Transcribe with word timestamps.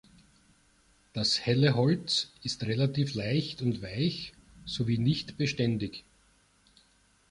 Das 1.13 1.41
helle 1.45 1.75
Holz 1.75 2.31
ist 2.41 2.63
relativ 2.63 3.13
leicht 3.13 3.61
und 3.61 3.83
weich 3.83 4.33
sowie 4.65 4.97
nicht 4.97 5.37
beständig. 5.37 6.03